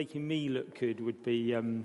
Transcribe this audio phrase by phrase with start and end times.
[0.00, 1.84] making me look good would be um,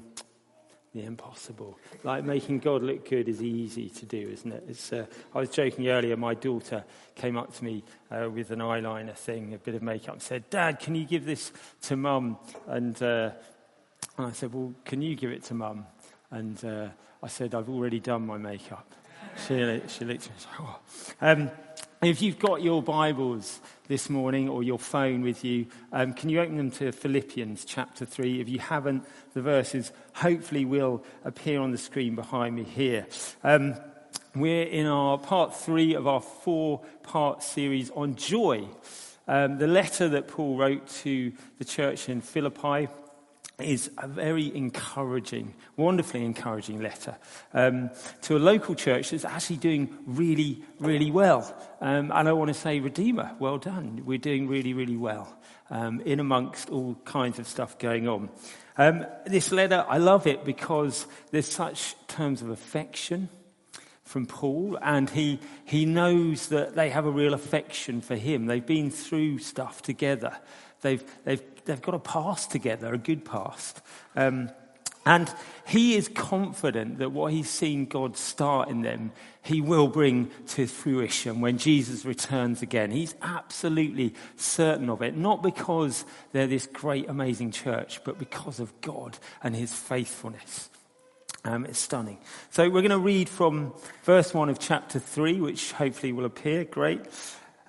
[0.93, 1.77] the impossible.
[2.05, 4.93] Like making God look good is easy to do, isn't it?
[4.93, 5.03] Uh,
[5.35, 6.15] I was joking earlier.
[6.15, 10.13] My daughter came up to me uh, with an eyeliner thing, a bit of makeup,
[10.13, 13.31] and said, "Dad, can you give this to Mum?" And, uh,
[14.18, 15.85] and I said, "Well, can you give it to Mum?"
[16.31, 16.87] And uh,
[17.21, 18.90] I said, "I've already done my makeup."
[19.45, 19.55] She,
[19.90, 20.79] she looked at me and said, "Oh."
[21.20, 21.51] Um,
[22.01, 26.41] if you've got your Bibles this morning or your phone with you, um, can you
[26.41, 28.41] open them to Philippians chapter 3?
[28.41, 33.07] If you haven't, the verses hopefully will appear on the screen behind me here.
[33.43, 33.75] Um,
[34.35, 38.67] we're in our part three of our four part series on joy.
[39.27, 42.87] Um, the letter that Paul wrote to the church in Philippi
[43.59, 47.15] is a very encouraging, wonderfully encouraging letter
[47.53, 47.89] um,
[48.21, 51.55] to a local church that's actually doing really, really well.
[51.79, 54.01] Um, and I want to say, Redeemer, well done.
[54.05, 55.37] We're doing really, really well
[55.70, 58.29] um, in amongst all kinds of stuff going on.
[58.77, 63.29] Um, this letter, I love it because there's such terms of affection
[64.03, 68.45] from Paul, and he, he knows that they have a real affection for him.
[68.45, 70.38] They've been through stuff together.
[70.81, 73.81] They've, they've they've got a past together, a good past.
[74.16, 74.50] Um,
[75.06, 75.31] and
[75.68, 79.12] he is confident that what he's seen God start in them,
[79.44, 82.90] he will bring to fruition when Jesus returns again.
[82.90, 88.81] He's absolutely certain of it, not because they're this great, amazing church, but because of
[88.81, 90.70] God and his faithfulness.
[91.44, 92.18] Um, it's stunning.
[92.50, 96.64] So we're going to read from verse 1 of chapter 3, which hopefully will appear.
[96.64, 97.02] Great.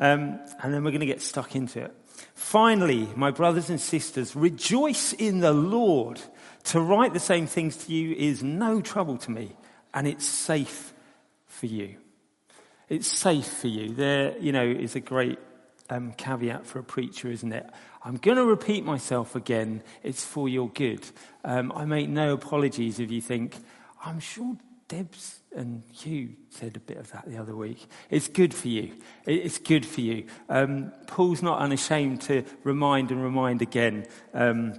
[0.00, 1.94] Um, and then we're going to get stuck into it.
[2.36, 6.20] Finally, my brothers and sisters, rejoice in the Lord.
[6.64, 9.56] To write the same things to you is no trouble to me,
[9.94, 10.92] and it's safe
[11.46, 11.96] for you.
[12.90, 13.94] It's safe for you.
[13.94, 15.38] There, you know, is a great
[15.88, 17.66] um, caveat for a preacher, isn't it?
[18.04, 19.82] I'm going to repeat myself again.
[20.02, 21.04] It's for your good.
[21.42, 23.56] Um, I make no apologies if you think,
[24.04, 24.58] I'm sure
[24.88, 27.86] Deb's and Hugh said a bit of that the other week.
[28.08, 28.92] It's good for you.
[29.24, 30.26] It's good for you.
[30.48, 34.06] Um, Paul's not unashamed to remind and remind again.
[34.32, 34.74] Um,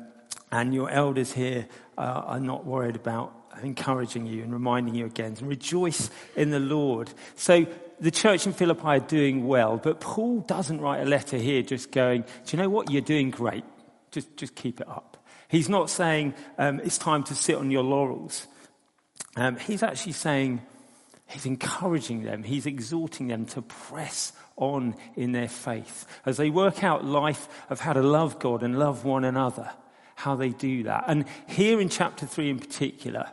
[0.52, 5.36] and your elders here uh, are not worried about encouraging you and reminding you again.
[5.42, 7.12] Rejoice in the Lord.
[7.36, 7.66] So
[8.00, 11.92] the church in Philippi are doing well, but Paul doesn't write a letter here just
[11.92, 12.92] going, Do you know what?
[12.92, 13.66] You're doing great.
[14.12, 15.18] Just, just keep it up.
[15.50, 18.48] He's not saying um, it's time to sit on your laurels.
[19.36, 20.62] Um, he's actually saying,
[21.28, 26.84] he's encouraging them, he's exhorting them to press on in their faith as they work
[26.84, 29.70] out life of how to love God and love one another,
[30.16, 31.06] how they do that.
[31.08, 33.30] And here in chapter 3 in particular,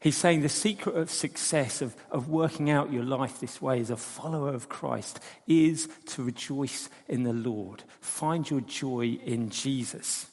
[0.00, 3.90] He's saying the secret of success, of, of working out your life this way as
[3.90, 7.84] a follower of Christ, is to rejoice in the Lord.
[8.00, 10.26] Find your joy in Jesus.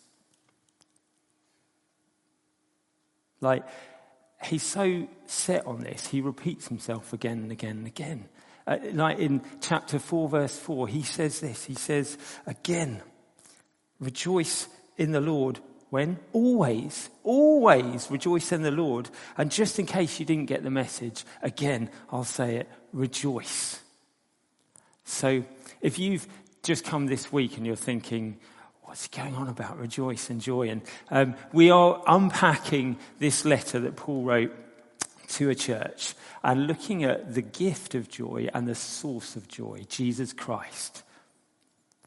[3.41, 3.63] Like,
[4.43, 8.29] he's so set on this, he repeats himself again and again and again.
[8.65, 11.63] Uh, like in chapter 4, verse 4, he says this.
[11.65, 13.01] He says, again,
[13.99, 14.67] rejoice
[14.97, 15.59] in the Lord.
[15.89, 16.19] When?
[16.33, 19.09] Always, always rejoice in the Lord.
[19.37, 23.79] And just in case you didn't get the message, again, I'll say it rejoice.
[25.05, 25.45] So
[25.79, 26.27] if you've
[26.63, 28.37] just come this week and you're thinking,
[28.97, 30.69] what's going on about rejoice and joy?
[30.69, 34.51] And um, we are unpacking this letter that Paul wrote
[35.33, 39.85] to a church and looking at the gift of joy and the source of joy,
[39.87, 41.03] Jesus Christ.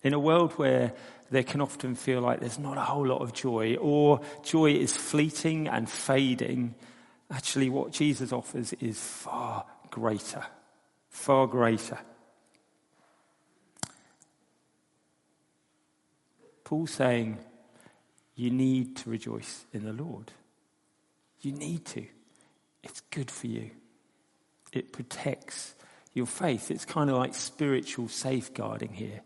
[0.03, 0.93] In a world where
[1.31, 4.93] there can often feel like there's not a whole lot of joy, or joy is
[4.93, 6.75] fleeting and fading,
[7.31, 10.45] actually, what Jesus offers is far greater.
[11.09, 12.01] Far greater.
[16.71, 17.37] Paul's saying,
[18.37, 20.31] you need to rejoice in the Lord.
[21.41, 22.07] You need to.
[22.85, 23.73] It's good for you.
[24.73, 25.75] It protects
[26.15, 26.71] your faith.
[26.71, 29.23] It's kind of like spiritual safeguarding here.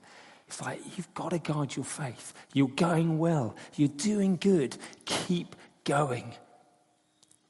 [0.49, 2.33] It's like you've got to guard your faith.
[2.55, 3.57] You're going well.
[3.75, 4.79] You're doing good.
[5.05, 5.55] Keep
[5.85, 6.33] going.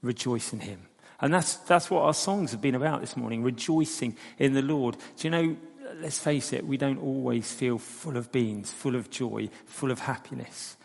[0.02, 0.88] Rejoice in Him.
[1.20, 4.96] And that's, that's what our songs have been about this morning rejoicing in the Lord.
[5.18, 5.56] Do you know,
[6.00, 10.00] let's face it, we don't always feel full of beans, full of joy, full of
[10.00, 10.76] happiness.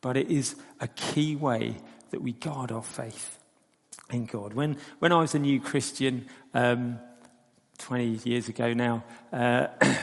[0.00, 1.76] But it is a key way
[2.10, 3.38] that we guard our faith
[4.10, 4.52] in God.
[4.52, 6.98] When, when I was a new Christian, um,
[7.78, 9.68] 20 years ago now, uh,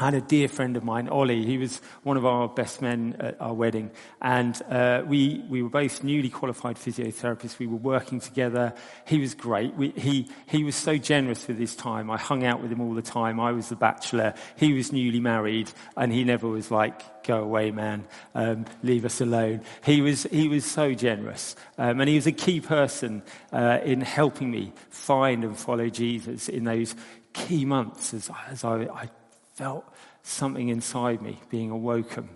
[0.00, 1.44] I had a dear friend of mine, Ollie.
[1.44, 3.90] He was one of our best men at our wedding.
[4.22, 7.58] And uh, we, we were both newly qualified physiotherapists.
[7.58, 8.72] We were working together.
[9.06, 9.74] He was great.
[9.74, 12.10] We, he, he was so generous with his time.
[12.10, 13.38] I hung out with him all the time.
[13.38, 14.32] I was the bachelor.
[14.56, 15.70] He was newly married.
[15.98, 18.06] And he never was like, go away, man.
[18.34, 19.60] Um, leave us alone.
[19.84, 21.56] He was, he was so generous.
[21.76, 26.48] Um, and he was a key person uh, in helping me find and follow Jesus
[26.48, 26.94] in those
[27.34, 29.10] key months as, as I, I
[29.60, 29.84] felt
[30.22, 32.30] something inside me being awoken.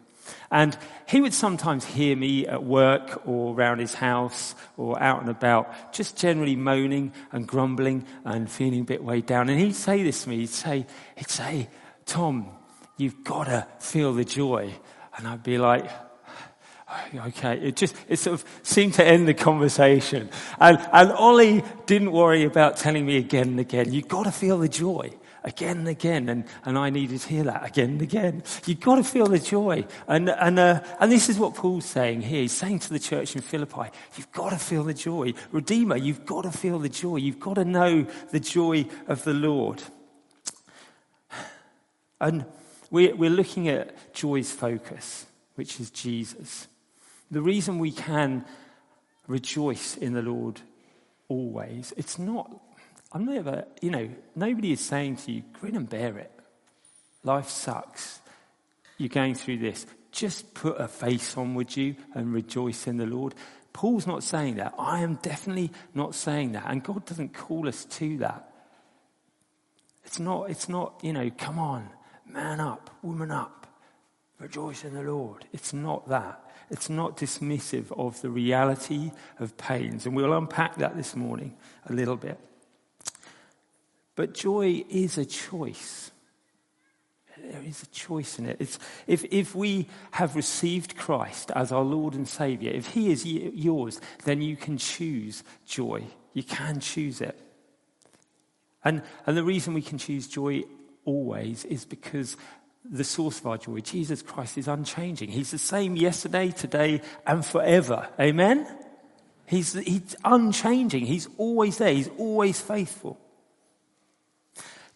[0.50, 0.76] And
[1.08, 5.94] he would sometimes hear me at work or around his house or out and about,
[5.94, 9.48] just generally moaning and grumbling and feeling a bit weighed down.
[9.48, 10.40] And he'd say this to me.
[10.40, 10.86] He'd say,
[11.16, 11.68] he'd say,
[12.04, 12.50] Tom,
[12.98, 14.74] you've got to feel the joy.
[15.16, 15.90] And I'd be like,
[16.90, 17.58] oh, okay.
[17.58, 20.28] It just, it sort of seemed to end the conversation.
[20.60, 24.58] And, and Ollie didn't worry about telling me again and again, you've got to feel
[24.58, 25.10] the joy
[25.44, 28.42] again and again, and, and I needed to hear that again and again.
[28.66, 29.86] You've got to feel the joy.
[30.08, 32.42] And, and, uh, and this is what Paul's saying here.
[32.42, 35.34] He's saying to the church in Philippi, you've got to feel the joy.
[35.52, 37.16] Redeemer, you've got to feel the joy.
[37.16, 39.82] You've got to know the joy of the Lord.
[42.20, 42.46] And
[42.90, 45.26] we're, we're looking at joy's focus,
[45.56, 46.68] which is Jesus.
[47.30, 48.44] The reason we can
[49.26, 50.60] rejoice in the Lord
[51.28, 52.60] always, it's not
[53.14, 56.32] I'm never, you know, nobody is saying to you, grin and bear it.
[57.22, 58.20] Life sucks.
[58.98, 59.86] You're going through this.
[60.10, 63.34] Just put a face on, would you, and rejoice in the Lord.
[63.72, 64.74] Paul's not saying that.
[64.78, 66.64] I am definitely not saying that.
[66.66, 68.52] And God doesn't call us to that.
[70.04, 71.88] It's not, it's not, you know, come on,
[72.26, 73.66] man up, woman up,
[74.38, 75.44] rejoice in the Lord.
[75.52, 76.40] It's not that.
[76.70, 80.04] It's not dismissive of the reality of pains.
[80.04, 81.56] And we'll unpack that this morning
[81.86, 82.38] a little bit.
[84.16, 86.10] But joy is a choice.
[87.36, 88.56] There is a choice in it.
[88.60, 93.26] It's, if, if we have received Christ as our Lord and Savior, if He is
[93.26, 96.04] yours, then you can choose joy.
[96.32, 97.38] You can choose it.
[98.84, 100.64] And, and the reason we can choose joy
[101.04, 102.36] always is because
[102.84, 105.30] the source of our joy, Jesus Christ, is unchanging.
[105.30, 108.08] He's the same yesterday, today, and forever.
[108.20, 108.66] Amen?
[109.46, 111.06] He's, he's unchanging.
[111.06, 111.92] He's always there.
[111.92, 113.18] He's always faithful.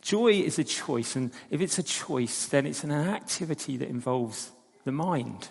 [0.00, 4.52] Joy is a choice, and if it's a choice, then it's an activity that involves
[4.84, 5.48] the mind.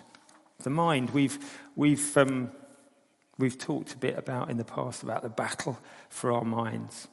[0.62, 1.10] The mind.
[1.10, 1.38] We've,
[1.76, 2.50] we've, um,
[3.38, 5.78] we've talked a bit about in the past about the battle
[6.08, 7.08] for our minds.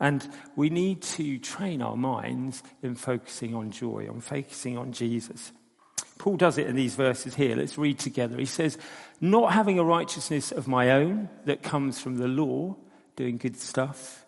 [0.00, 5.52] And we need to train our minds in focusing on joy, on focusing on Jesus.
[6.18, 7.54] Paul does it in these verses here.
[7.54, 8.36] Let's read together.
[8.36, 8.78] He says,
[9.20, 12.76] Not having a righteousness of my own that comes from the law,
[13.14, 14.22] doing good stuff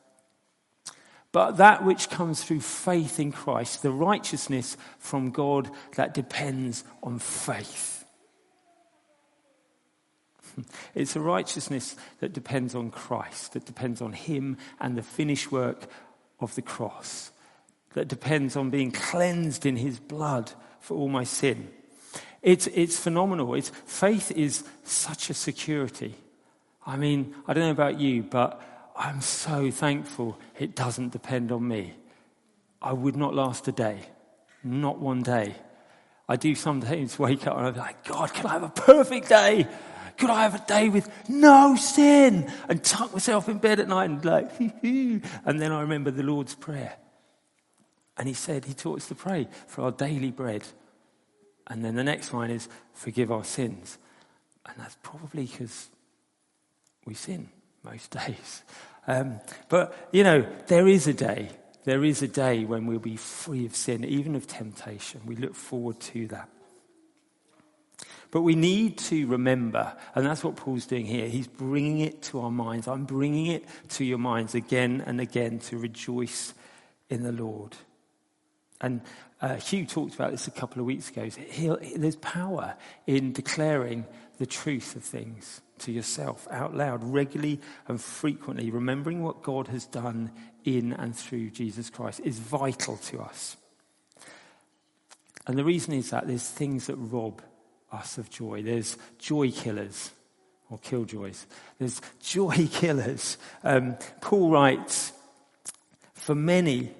[1.35, 7.19] but that which comes through faith in Christ, the righteousness from God that depends on
[7.19, 8.05] faith.
[10.95, 15.89] It's a righteousness that depends on Christ, that depends on Him and the finished work
[16.39, 17.33] of the cross,
[17.95, 21.69] that depends on being cleansed in His blood for all my sin.
[22.43, 23.57] It's, it's phenomenal.
[23.57, 26.15] It's, faith is such a security.
[26.87, 28.63] I mean, I don't know about you, but
[28.97, 31.95] I'm so thankful it doesn't depend on me.
[32.81, 34.01] I would not last a day,
[34.63, 35.55] not one day.
[36.29, 39.67] I do sometimes wake up and I'm like, God, can I have a perfect day?
[40.17, 42.51] Could I have a day with no sin?
[42.69, 45.23] And tuck myself in bed at night and like, and
[45.61, 46.97] then I remember the Lord's Prayer.
[48.17, 50.63] And he said, he taught us to pray for our daily bread.
[51.67, 53.99] And then the next line is, forgive our sins.
[54.67, 55.89] And that's probably because
[57.05, 57.49] we sin
[57.85, 58.63] most days.
[59.07, 61.51] Um, but, you know, there is a day.
[61.85, 65.21] There is a day when we'll be free of sin, even of temptation.
[65.27, 66.49] We look forward to that.
[68.31, 71.29] But we need to remember, and that's what Paul's doing here.
[71.29, 72.89] He's bringing it to our minds.
[72.89, 76.53] I'm bringing it to your minds again and again to rejoice
[77.09, 77.77] in the Lord.
[78.85, 79.01] And
[79.41, 81.27] uh, Hugh talked about this a couple of weeks ago.
[81.49, 82.77] He'll, there's power
[83.07, 84.05] in declaring
[84.37, 89.87] the truth of things to yourself out loud, regularly and frequently, remembering what God has
[89.87, 90.31] done
[90.65, 93.57] in and through Jesus Christ is vital to us.
[95.47, 97.41] And the reason is that there's things that rob
[97.91, 98.63] us of joy.
[98.63, 100.11] There's joy killers
[100.69, 101.47] or killjoys.
[101.79, 103.39] There's joy killers.
[103.63, 105.13] Um, Paul writes,
[106.13, 106.93] For many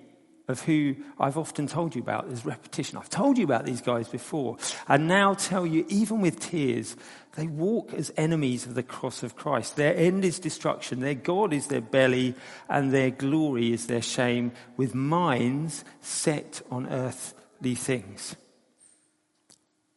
[0.47, 2.29] of who I've often told you about.
[2.29, 2.99] There's repetition.
[2.99, 4.59] I've told you about these guys before.
[4.89, 6.97] And now tell you, even with tears,
[7.37, 9.77] they walk as enemies of the cross of Christ.
[9.77, 11.01] Their end is destruction.
[11.01, 12.35] Their God is their belly,
[12.69, 18.37] and their glory is their shame, with minds set on earthly things.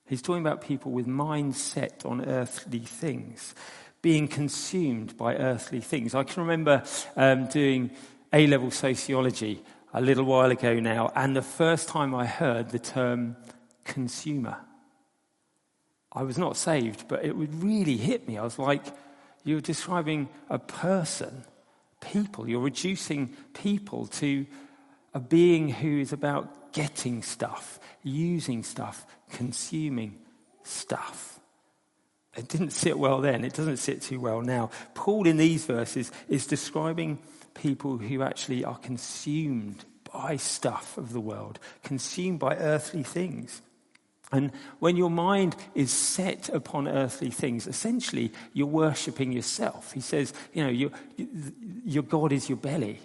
[0.08, 3.54] He's talking about people with minds set on earthly things,
[4.02, 6.16] being consumed by earthly things.
[6.16, 6.84] I can remember
[7.18, 7.92] um, doing
[8.32, 9.62] A level sociology
[9.94, 13.36] a little while ago now, and the first time I heard the term
[13.84, 14.58] consumer,
[16.12, 18.38] I was not saved, but it would really hit me.
[18.38, 18.84] I was like,
[19.44, 21.44] you're describing a person,
[22.02, 22.50] people.
[22.50, 24.46] You're reducing people to
[25.14, 30.20] a being who is about getting stuff, using stuff, consuming
[30.64, 31.40] stuff.
[32.36, 33.44] It didn't sit well then.
[33.44, 34.70] It doesn't sit too well now.
[34.94, 37.20] Paul, in these verses, is describing
[37.58, 39.84] people who actually are consumed
[40.14, 43.62] by stuff of the world, consumed by earthly things.
[44.32, 49.94] And when your mind is set upon earthly things, essentially you're worshipping yourself.
[49.94, 50.92] He says, you know, your,
[51.86, 53.00] your God is your belly.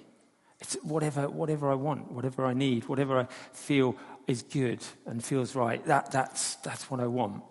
[0.60, 5.54] It's whatever, whatever I want, whatever I need, whatever I feel is good and feels
[5.54, 5.84] right.
[5.86, 7.42] That, that's, that's what I want.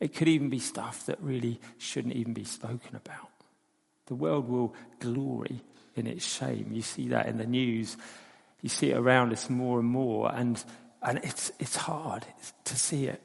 [0.00, 3.30] It could even be stuff that really shouldn't even be spoken about.
[4.06, 5.62] The world will glory
[5.94, 6.70] in its shame.
[6.72, 7.96] You see that in the news.
[8.60, 10.62] You see it around us more and more, and,
[11.02, 12.26] and it's, it's hard
[12.64, 13.22] to see it.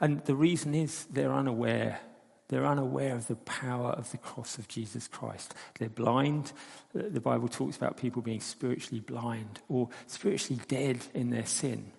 [0.00, 2.00] And the reason is they're unaware.
[2.48, 5.54] They're unaware of the power of the cross of Jesus Christ.
[5.78, 6.52] They're blind.
[6.94, 11.92] The Bible talks about people being spiritually blind or spiritually dead in their sin.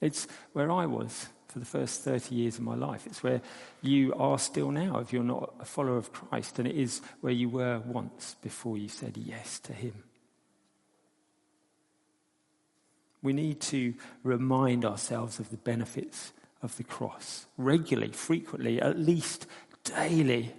[0.00, 3.06] It's where I was for the first 30 years of my life.
[3.06, 3.40] It's where
[3.80, 7.32] you are still now if you're not a follower of Christ, and it is where
[7.32, 10.04] you were once before you said yes to Him.
[13.22, 19.46] We need to remind ourselves of the benefits of the cross regularly, frequently, at least
[19.84, 20.54] daily.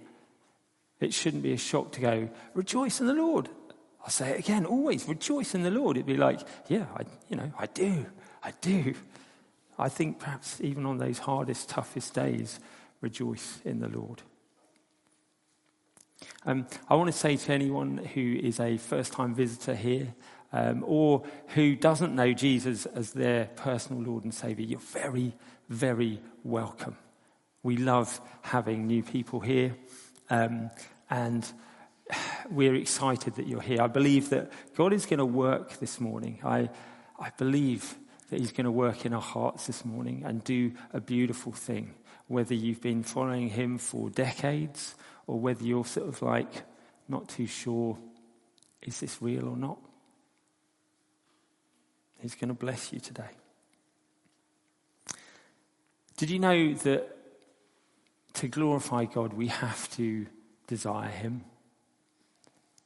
[0.98, 3.48] It shouldn't be a shock to go, rejoice in the Lord.
[4.02, 5.96] I'll say it again, always rejoice in the Lord.
[5.96, 8.06] It'd be like, yeah, I, you know, I do,
[8.42, 8.94] I do.
[9.80, 12.60] I think perhaps even on those hardest, toughest days,
[13.00, 14.22] rejoice in the Lord.
[16.44, 20.14] Um, I want to say to anyone who is a first time visitor here
[20.52, 25.34] um, or who doesn't know Jesus as their personal Lord and Saviour, you're very,
[25.68, 26.96] very welcome.
[27.62, 29.76] We love having new people here,
[30.30, 30.70] um,
[31.08, 31.50] and
[32.50, 33.82] we're excited that you're here.
[33.82, 36.40] I believe that God is going to work this morning.
[36.42, 36.70] I,
[37.18, 37.94] I believe
[38.30, 41.94] that He's going to work in our hearts this morning and do a beautiful thing.
[42.28, 44.94] Whether you've been following Him for decades
[45.26, 46.62] or whether you're sort of like
[47.08, 47.98] not too sure,
[48.82, 49.78] is this real or not?
[52.20, 53.30] He's going to bless you today.
[56.16, 57.16] Did you know that
[58.34, 60.26] to glorify God, we have to
[60.66, 61.44] desire Him?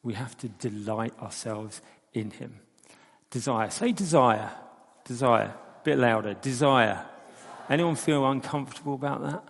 [0.02, 1.82] We have to delight ourselves
[2.12, 2.60] in Him.
[3.30, 3.70] Desire.
[3.70, 4.52] Say desire.
[5.04, 5.54] Desire.
[5.54, 6.34] A bit louder.
[6.34, 7.04] Desire.
[7.68, 9.44] Anyone feel uncomfortable about that?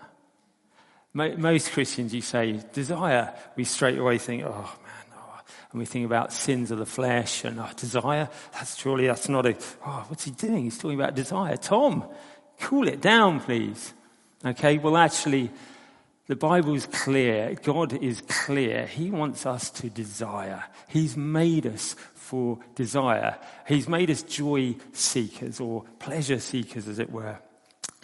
[1.14, 5.40] Most Christians, you say desire, we straight away think, oh man, oh.
[5.70, 8.28] and we think about sins of the flesh and oh, desire.
[8.52, 9.56] That's surely that's not a.
[9.86, 10.64] Oh, what's he doing?
[10.64, 11.56] He's talking about desire.
[11.56, 12.04] Tom,
[12.58, 13.94] cool it down, please.
[14.44, 14.78] Okay.
[14.78, 15.52] Well, actually,
[16.26, 17.54] the Bible's clear.
[17.62, 18.86] God is clear.
[18.86, 20.64] He wants us to desire.
[20.88, 23.36] He's made us for desire.
[23.68, 27.38] He's made us joy seekers or pleasure seekers, as it were.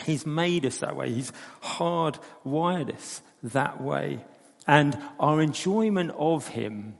[0.05, 1.11] He's made us that way.
[1.11, 4.21] He's hardwired us that way.
[4.67, 6.99] And our enjoyment of Him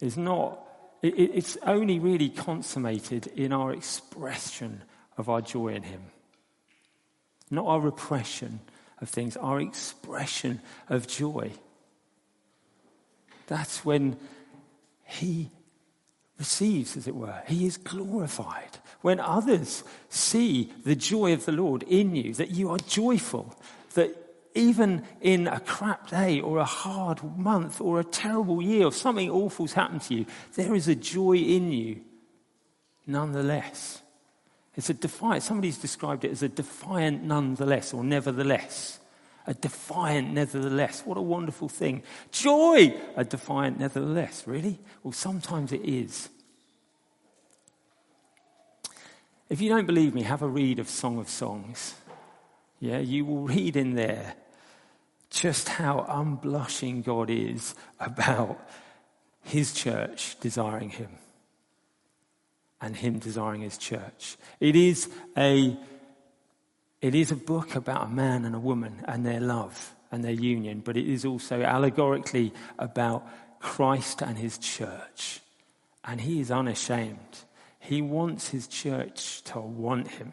[0.00, 0.60] is not,
[1.02, 4.82] it's only really consummated in our expression
[5.16, 6.02] of our joy in Him,
[7.50, 8.60] not our repression
[9.02, 11.52] of things, our expression of joy.
[13.48, 14.16] That's when
[15.04, 15.50] He
[16.38, 17.42] receives, as it were.
[17.46, 18.78] He is glorified.
[19.02, 23.54] When others see the joy of the Lord in you, that you are joyful,
[23.94, 24.16] that
[24.54, 29.30] even in a crap day or a hard month or a terrible year or something
[29.30, 32.00] awful's happened to you, there is a joy in you
[33.06, 34.01] nonetheless.
[34.76, 38.98] It's a defiant, somebody's described it as a defiant nonetheless or nevertheless.
[39.46, 41.02] A defiant nevertheless.
[41.04, 42.02] What a wonderful thing.
[42.30, 42.94] Joy!
[43.16, 44.44] A defiant nevertheless.
[44.46, 44.78] Really?
[45.02, 46.28] Well, sometimes it is.
[49.50, 51.94] If you don't believe me, have a read of Song of Songs.
[52.80, 54.34] Yeah, you will read in there
[55.28, 58.58] just how unblushing God is about
[59.42, 61.18] his church desiring him
[62.82, 64.36] and him desiring his church.
[64.60, 65.76] It is a
[67.00, 70.32] it is a book about a man and a woman and their love and their
[70.32, 73.26] union, but it is also allegorically about
[73.58, 75.40] Christ and his church.
[76.04, 77.44] And he is unashamed.
[77.80, 80.32] He wants his church to want him.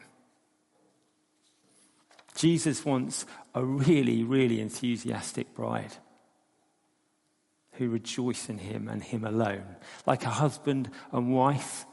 [2.36, 3.26] Jesus wants
[3.56, 5.94] a really, really enthusiastic bride
[7.74, 9.76] who rejoice in him and him alone.
[10.06, 11.86] Like a husband and wife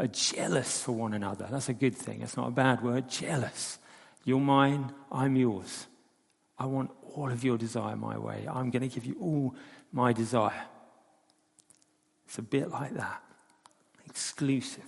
[0.00, 1.46] are jealous for one another.
[1.50, 2.20] That's a good thing.
[2.20, 3.08] That's not a bad word.
[3.08, 3.78] Jealous.
[4.24, 5.86] You're mine, I'm yours.
[6.58, 8.46] I want all of your desire my way.
[8.48, 9.54] I'm going to give you all
[9.92, 10.64] my desire.
[12.26, 13.22] It's a bit like that.
[14.06, 14.84] Exclusive.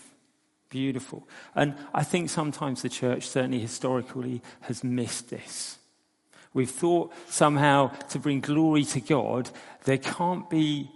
[0.68, 1.28] Beautiful.
[1.54, 5.78] And I think sometimes the church, certainly historically, has missed this.
[6.54, 9.50] We've thought somehow to bring glory to God,
[9.84, 10.90] there can't be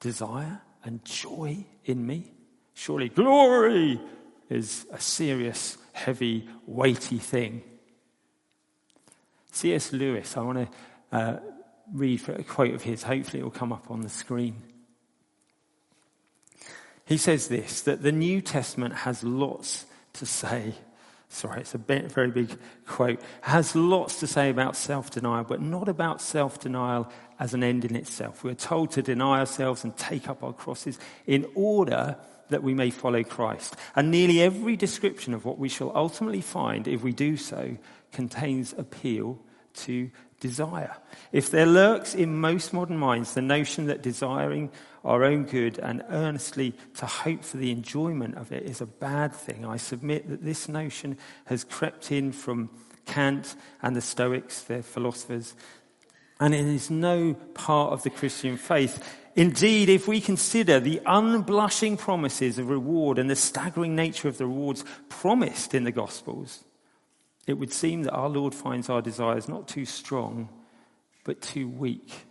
[0.00, 2.32] desire and joy in me.
[2.74, 4.00] Surely glory
[4.48, 7.62] is a serious, heavy, weighty thing.
[9.52, 9.92] C.S.
[9.92, 10.70] Lewis, I want
[11.10, 11.36] to uh,
[11.92, 13.02] read a quote of his.
[13.02, 14.56] Hopefully, it will come up on the screen.
[17.04, 20.74] He says this that the New Testament has lots to say.
[21.28, 23.20] Sorry, it's a very big quote.
[23.42, 27.84] Has lots to say about self denial, but not about self denial as an end
[27.84, 28.44] in itself.
[28.44, 32.16] We're told to deny ourselves and take up our crosses in order
[32.50, 33.76] that we may follow Christ.
[33.96, 37.76] And nearly every description of what we shall ultimately find if we do so
[38.12, 39.38] contains appeal
[39.74, 40.96] to desire.
[41.30, 44.70] If there lurks in most modern minds the notion that desiring
[45.04, 49.32] our own good and earnestly to hope for the enjoyment of it is a bad
[49.32, 49.64] thing.
[49.64, 52.70] I submit that this notion has crept in from
[53.06, 55.54] Kant and the Stoics, their philosophers,
[56.38, 59.02] and it is no part of the Christian faith.
[59.34, 64.46] Indeed, if we consider the unblushing promises of reward and the staggering nature of the
[64.46, 66.64] rewards promised in the Gospels,
[67.46, 70.50] it would seem that our Lord finds our desires not too strong,
[71.24, 72.26] but too weak.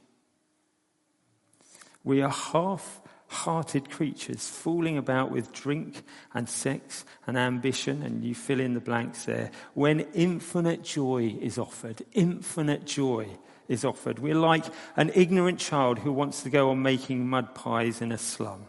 [2.04, 8.36] We are half hearted creatures fooling about with drink and sex and ambition, and you
[8.36, 12.04] fill in the blanks there, when infinite joy is offered.
[12.12, 13.28] Infinite joy
[13.72, 14.20] is offered.
[14.20, 14.66] We're like
[14.98, 18.66] an ignorant child who wants to go on making mud pies in a slum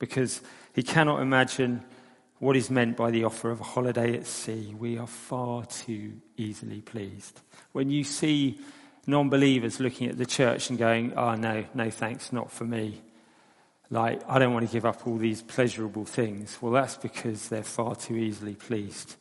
[0.00, 0.40] because
[0.74, 1.84] he cannot imagine
[2.40, 4.74] what is meant by the offer of a holiday at sea.
[4.76, 7.40] We are far too easily pleased.
[7.70, 8.58] When you see
[9.06, 13.00] non believers looking at the church and going, oh, no, no thanks, not for me.
[13.88, 16.58] Like, I don't want to give up all these pleasurable things.
[16.60, 19.14] Well, that's because they're far too easily pleased.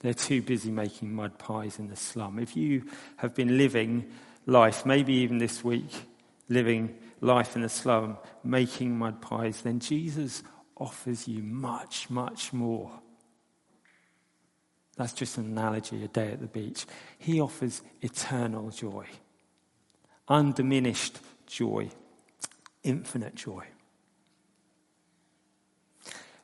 [0.00, 2.38] They're too busy making mud pies in the slum.
[2.38, 2.84] If you
[3.16, 4.10] have been living
[4.46, 5.90] life, maybe even this week,
[6.48, 10.42] living life in the slum, making mud pies, then Jesus
[10.76, 12.90] offers you much, much more.
[14.96, 16.86] That's just an analogy, a day at the beach.
[17.18, 19.06] He offers eternal joy,
[20.28, 21.90] undiminished joy,
[22.82, 23.64] infinite joy.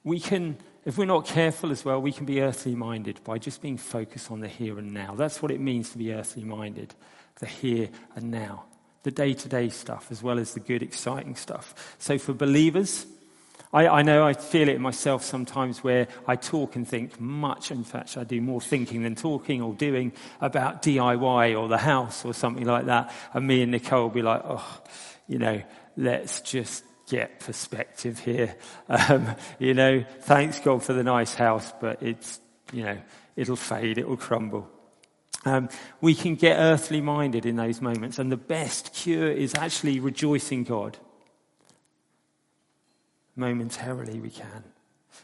[0.05, 3.63] We can, if we're not careful as well, we can be earthly minded by just
[3.63, 5.15] being focused on the here and now.
[5.15, 6.95] That's what it means to be earthly minded
[7.39, 8.65] the here and now,
[9.03, 11.97] the day to day stuff as well as the good, exciting stuff.
[11.99, 13.07] So for believers,
[13.73, 17.85] I, I, know I feel it myself sometimes where I talk and think much, in
[17.85, 22.35] fact, I do more thinking than talking or doing about DIY or the house or
[22.35, 23.13] something like that.
[23.33, 24.83] And me and Nicole will be like, oh,
[25.27, 25.63] you know,
[25.97, 28.57] let's just get perspective here.
[28.89, 32.41] Um, you know, thanks God for the nice house, but it's,
[32.73, 32.99] you know,
[33.37, 34.67] it'll fade, it'll crumble.
[35.45, 35.69] Um,
[36.01, 40.65] we can get earthly minded in those moments, and the best cure is actually rejoicing
[40.65, 40.97] God
[43.37, 44.65] momentarily we can.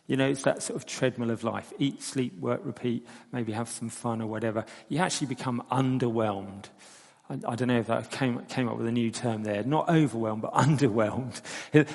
[0.07, 3.70] You know, it's that sort of treadmill of life eat, sleep, work, repeat, maybe have
[3.70, 4.66] some fun or whatever.
[4.90, 6.66] You actually become underwhelmed.
[7.30, 9.62] I, I don't know if that came, came up with a new term there.
[9.62, 11.40] Not overwhelmed, but underwhelmed.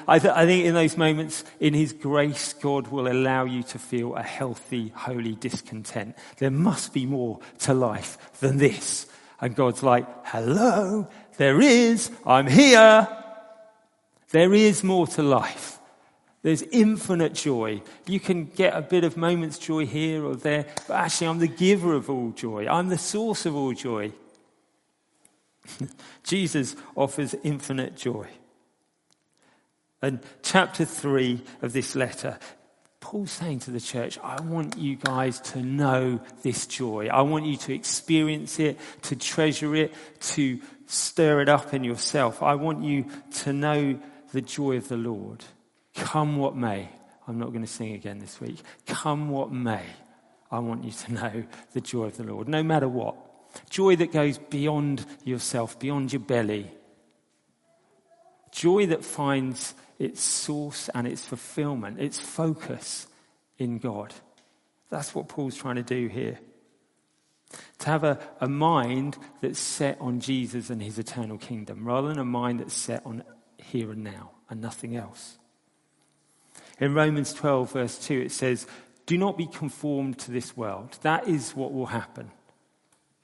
[0.08, 3.80] I, th- I think in those moments, in His grace, God will allow you to
[3.80, 6.16] feel a healthy, holy discontent.
[6.38, 9.08] There must be more to life than this.
[9.42, 13.08] And God's like, hello, there is, I'm here.
[14.32, 15.80] There is more to life.
[16.44, 17.82] There's infinite joy.
[18.06, 21.48] You can get a bit of moment's joy here or there, but actually, I'm the
[21.48, 22.68] giver of all joy.
[22.68, 24.12] I'm the source of all joy.
[26.24, 28.28] Jesus offers infinite joy.
[30.02, 32.38] And chapter 3 of this letter
[33.04, 37.10] Paul's saying to the church, I want you guys to know this joy.
[37.12, 42.42] I want you to experience it, to treasure it, to stir it up in yourself.
[42.42, 43.06] I want you
[43.42, 44.00] to know
[44.32, 45.44] the joy of the Lord.
[45.96, 46.88] Come what may.
[47.28, 48.62] I'm not going to sing again this week.
[48.88, 49.84] Come what may.
[50.50, 53.18] I want you to know the joy of the Lord, no matter what.
[53.70, 56.72] Joy that goes beyond yourself, beyond your belly.
[58.52, 63.08] Joy that finds its source and its fulfillment, its focus
[63.58, 64.14] in God.
[64.90, 66.40] That's what Paul's trying to do here.
[67.80, 72.20] To have a, a mind that's set on Jesus and his eternal kingdom, rather than
[72.20, 73.24] a mind that's set on
[73.58, 75.38] here and now and nothing else.
[76.80, 78.68] In Romans 12, verse 2, it says,
[79.06, 80.98] Do not be conformed to this world.
[81.02, 82.32] That is what will happen.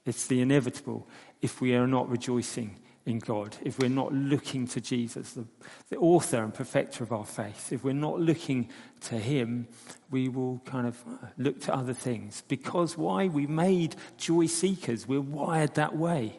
[0.04, 1.06] It's the inevitable
[1.42, 5.46] if we are not rejoicing in God, if we're not looking to Jesus, the,
[5.88, 8.68] the, author and perfecter of our faith, if we're not looking
[9.00, 9.68] to Him,
[10.10, 11.02] we will kind of
[11.38, 12.42] look to other things.
[12.46, 13.26] Because why?
[13.26, 16.38] We made joy seekers, we're wired that way.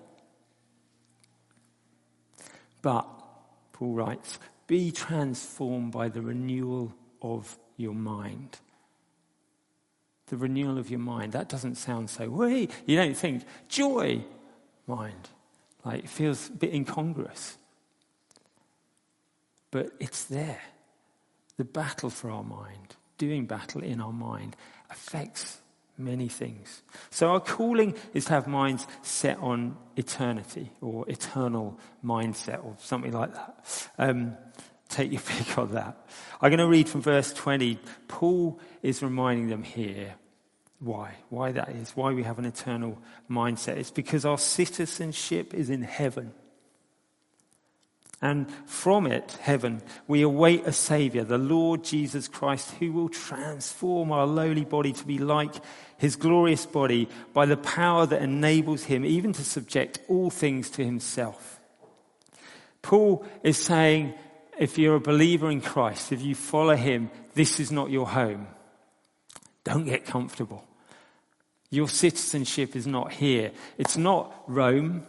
[2.81, 3.07] But,
[3.73, 8.57] Paul writes, be transformed by the renewal of your mind.
[10.31, 11.33] The renewal of your mind.
[11.33, 12.69] That doesn't sound so, way.
[12.85, 14.23] You don't think, joy,
[14.87, 15.27] mind.
[15.83, 17.57] Like, it feels a bit incongruous.
[19.71, 20.61] But it's there.
[21.57, 24.55] The battle for our mind, doing battle in our mind,
[24.89, 25.57] affects
[25.97, 26.81] many things.
[27.09, 33.11] So, our calling is to have minds set on eternity or eternal mindset or something
[33.11, 33.89] like that.
[33.97, 34.37] Um,
[34.87, 36.07] take your pick on that.
[36.39, 37.79] I'm going to read from verse 20.
[38.07, 40.15] Paul is reminding them here
[40.81, 41.13] why?
[41.29, 41.91] Why that is?
[41.91, 42.97] Why we have an eternal
[43.29, 43.77] mindset?
[43.77, 46.33] It's because our citizenship is in heaven.
[48.19, 54.11] And from it, heaven, we await a Savior, the Lord Jesus Christ, who will transform
[54.11, 55.53] our lowly body to be like
[55.97, 60.83] his glorious body by the power that enables him even to subject all things to
[60.83, 61.59] himself.
[62.81, 64.15] Paul is saying,
[64.57, 68.47] if you're a believer in Christ, if you follow him, this is not your home.
[69.63, 70.65] Don't get comfortable.
[71.71, 73.51] Your citizenship is not here.
[73.77, 75.07] It's not Rome.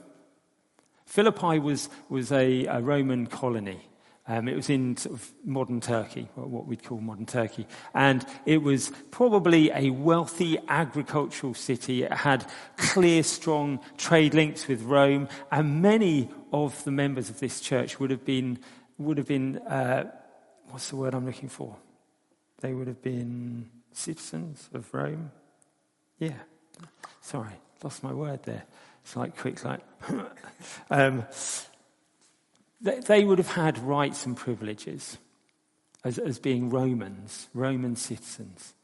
[1.04, 3.80] Philippi was, was a, a Roman colony.
[4.28, 7.66] Um, it was in sort of modern Turkey, what we'd call modern Turkey.
[7.92, 12.04] And it was probably a wealthy agricultural city.
[12.04, 12.46] It had
[12.76, 15.28] clear, strong trade links with Rome.
[15.50, 18.60] And many of the members of this church would have been,
[18.96, 20.10] would have been uh,
[20.70, 21.76] what's the word I'm looking for?
[22.60, 25.30] They would have been citizens of Rome.
[26.18, 26.38] Yeah.
[27.22, 28.64] Sorry, lost my word there.
[29.02, 29.80] It's like quick, like.
[30.90, 31.24] um,
[32.80, 35.18] they, they, would have had rights and privileges
[36.04, 38.74] as, as being Romans, Roman citizens.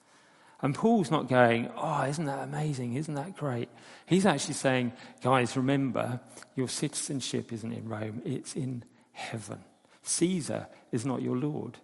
[0.61, 2.95] And Paul's not going, oh, isn't that amazing?
[2.95, 3.69] Isn't that great?
[4.07, 6.21] He's actually saying, guys, remember,
[6.57, 9.61] your citizenship isn't in Rome, it's in heaven.
[10.03, 11.79] Caesar is not your Lord,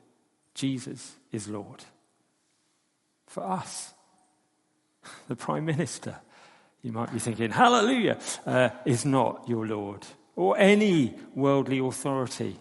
[0.55, 1.85] Jesus is Lord.
[3.27, 3.95] For us,
[5.29, 6.17] the Prime Minister,
[6.85, 10.07] you might be thinking, hallelujah, uh, is not your Lord.
[10.37, 12.59] Or any worldly authority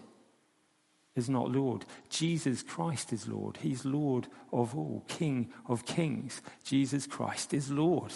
[1.14, 1.84] is not Lord.
[2.08, 3.58] Jesus Christ is Lord.
[3.58, 6.40] He's Lord of all, King of kings.
[6.64, 8.12] Jesus Christ is Lord.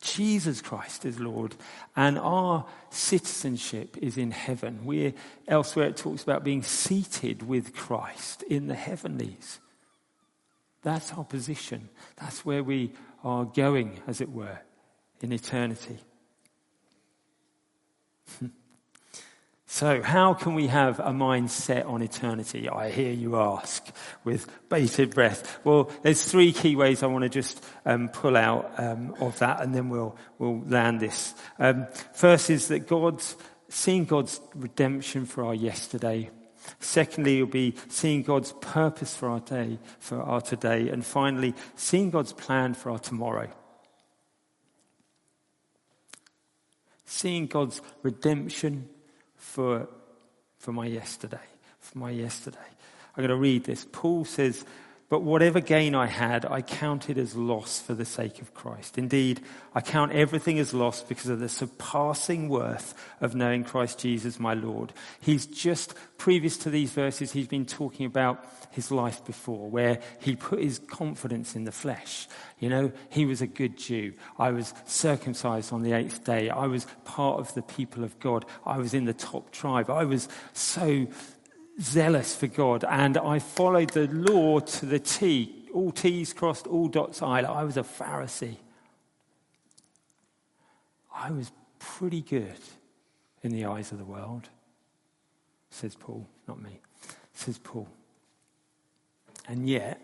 [0.00, 1.54] Jesus Christ is Lord,
[1.94, 4.80] and our citizenship is in heaven.
[4.84, 5.14] We're
[5.46, 9.60] elsewhere it talks about being seated with Christ in the heavenlies.
[10.82, 11.88] That's our position.
[12.16, 12.92] That's where we
[13.26, 14.60] are going, as it were,
[15.20, 15.98] in eternity.
[19.66, 22.68] so, how can we have a mind set on eternity?
[22.68, 23.84] I hear you ask
[24.22, 25.58] with bated breath.
[25.64, 29.60] Well, there's three key ways I want to just um, pull out um, of that,
[29.60, 31.34] and then we'll, we'll land this.
[31.58, 33.34] Um, first is that God's
[33.68, 36.30] seeing God's redemption for our yesterday
[36.80, 40.88] Secondly, you'll be seeing God's purpose for our day, for our today.
[40.88, 43.48] And finally, seeing God's plan for our tomorrow.
[47.04, 48.88] Seeing God's redemption
[49.36, 49.88] for,
[50.58, 51.38] for my yesterday.
[51.80, 52.58] For my yesterday.
[53.16, 53.86] I'm going to read this.
[53.90, 54.64] Paul says,
[55.08, 58.98] but whatever gain I had, I counted as loss for the sake of Christ.
[58.98, 59.40] Indeed,
[59.72, 64.54] I count everything as loss because of the surpassing worth of knowing Christ Jesus, my
[64.54, 64.92] Lord.
[65.20, 70.34] He's just, previous to these verses, he's been talking about his life before, where he
[70.34, 72.26] put his confidence in the flesh.
[72.58, 74.14] You know, he was a good Jew.
[74.38, 76.50] I was circumcised on the eighth day.
[76.50, 78.44] I was part of the people of God.
[78.64, 79.88] I was in the top tribe.
[79.88, 81.06] I was so
[81.80, 85.52] zealous for God, and I followed the law to the T.
[85.74, 87.40] All T's crossed, all dots I.
[87.40, 88.56] I was a Pharisee.
[91.14, 92.58] I was pretty good
[93.42, 94.48] in the eyes of the world,
[95.70, 96.80] says Paul, not me,
[97.32, 97.88] says Paul.
[99.48, 100.00] And yet,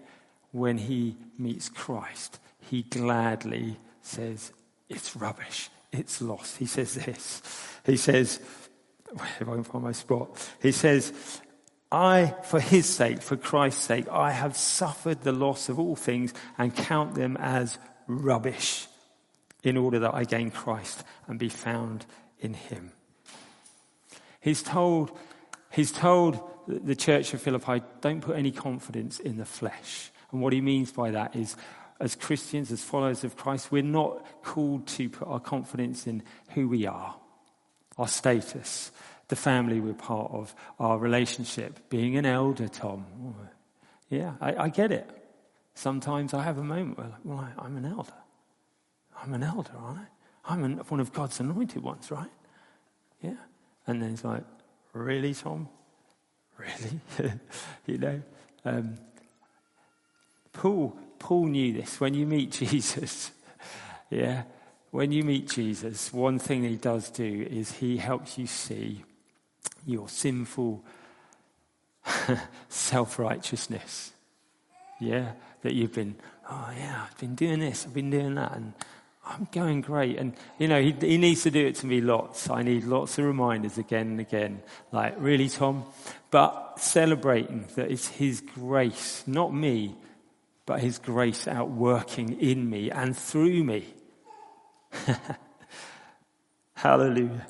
[0.53, 4.53] when he meets Christ, he gladly says,
[4.89, 6.59] It's rubbish, it's lost.
[6.59, 7.43] He says this.
[7.85, 8.41] He says,
[9.41, 11.13] if I can find my spot, he says,
[11.93, 16.33] I, for his sake, for Christ's sake, I have suffered the loss of all things
[16.57, 18.89] and count them as rubbish
[19.63, 22.07] in order that I gain Christ and be found
[22.41, 22.93] in him.
[24.41, 25.17] He's told,
[25.71, 30.11] he's told the church of Philippi, don't put any confidence in the flesh.
[30.33, 31.57] And what he means by that is,
[32.01, 36.23] as Christians, as followers of Christ, we're not called to put our confidence in
[36.55, 37.15] who we are,
[37.99, 38.91] our status,
[39.29, 43.07] the family we're part of, our relationship, being an elder, Tom.
[44.09, 45.09] Yeah, I, I get it.
[45.75, 48.13] Sometimes I have a moment where, like, well, I, am an elder.
[49.23, 50.07] I'm an elder, aren't I?
[50.45, 52.31] I'm an, one of God's anointed ones, right?
[53.23, 53.37] Yeah.
[53.87, 54.45] And then it's like,
[54.93, 55.69] really, Tom?
[56.59, 57.33] Really?
[57.87, 58.23] you know?
[58.65, 58.99] Um,
[60.53, 62.01] Paul, Paul knew this.
[62.01, 63.31] When you meet Jesus,
[64.11, 64.43] yeah,
[64.91, 69.05] when you meet Jesus, one thing he does do is he helps you see
[69.87, 70.85] your sinful
[72.69, 74.13] self righteousness.
[75.01, 76.17] Yeah, that you've been,
[76.49, 78.73] oh yeah, I've been doing this, I've been doing that, and
[79.25, 80.19] I'm going great.
[80.19, 82.51] And, you know, he, he needs to do it to me lots.
[82.51, 84.63] I need lots of reminders again and again.
[84.91, 85.85] Like, really, Tom?
[86.31, 89.95] But celebrating that it's his grace, not me,
[90.67, 93.87] but his grace out working in me and through me.
[96.75, 97.47] Hallelujah.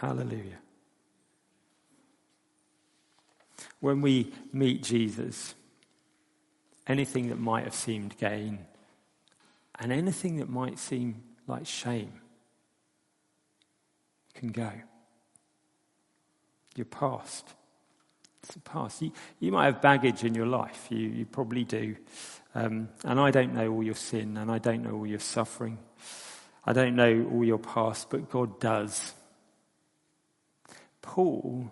[0.00, 0.58] Hallelujah.
[3.80, 5.54] When we meet Jesus,
[6.86, 8.60] anything that might have seemed gain
[9.78, 12.14] and anything that might seem like shame
[14.32, 14.72] can go.
[16.76, 17.46] Your past.
[18.42, 19.02] It's the past.
[19.02, 20.86] You, you might have baggage in your life.
[20.88, 21.94] You, you probably do.
[22.54, 25.76] Um, and I don't know all your sin and I don't know all your suffering.
[26.64, 29.12] I don't know all your past, but God does.
[31.02, 31.70] Paul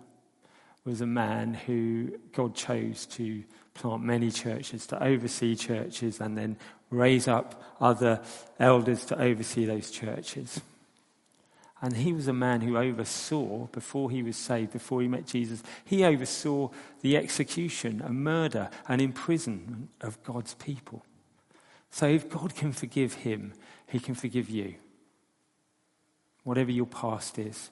[0.85, 6.57] was a man who God chose to plant many churches, to oversee churches, and then
[6.89, 8.21] raise up other
[8.59, 10.61] elders to oversee those churches.
[11.81, 15.63] And he was a man who oversaw, before he was saved, before he met Jesus,
[15.85, 16.69] he oversaw
[17.01, 21.05] the execution, a murder, an imprisonment of God's people.
[21.89, 23.53] So if God can forgive him,
[23.87, 24.75] he can forgive you.
[26.43, 27.69] Whatever your past is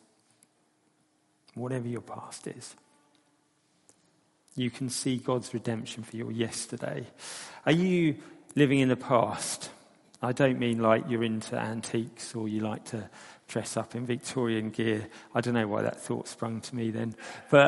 [1.55, 2.75] whatever your past is.
[4.55, 7.05] You can see God's redemption for your yesterday.
[7.65, 8.15] Are you
[8.55, 9.69] living in the past?
[10.21, 13.07] I don't mean like you're into antiques or you like to
[13.47, 15.07] dress up in Victorian gear.
[15.33, 17.15] I don't know why that thought sprung to me then.
[17.49, 17.67] But,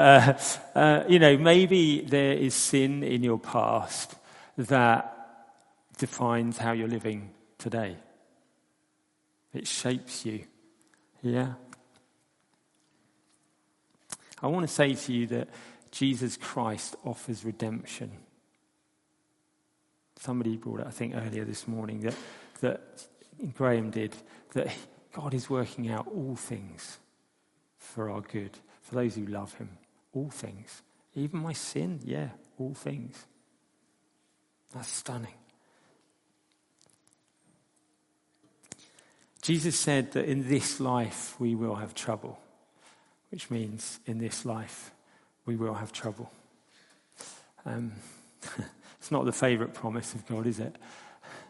[0.75, 4.15] uh, uh, you know, maybe there is sin in your past
[4.57, 5.15] that
[5.97, 7.97] defines how you're living today.
[9.53, 10.45] It shapes you.
[11.21, 11.53] Yeah?
[14.41, 15.49] I want to say to you that
[15.91, 18.11] Jesus Christ offers redemption.
[20.17, 22.15] Somebody brought it, I think, earlier this morning that,
[22.61, 22.81] that
[23.53, 24.15] Graham did,
[24.53, 24.73] that
[25.13, 26.97] God is working out all things
[27.77, 29.69] for our good, for those who love Him.
[30.13, 30.81] All things.
[31.15, 33.25] Even my sin, yeah, all things.
[34.73, 35.33] That's stunning.
[39.41, 42.39] Jesus said that in this life we will have trouble
[43.29, 44.91] which means in this life
[45.45, 46.31] we will have trouble.
[47.65, 47.93] Um,
[48.99, 50.75] it's not the favourite promise of God, is it?